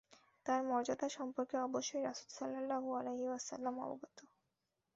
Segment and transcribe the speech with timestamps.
[0.45, 4.17] তার মর্যাদা সম্পর্কে অবশ্যই রাসূল সাল্লাল্লাহু আলাইহি ওয়াসাল্লাম অবগত।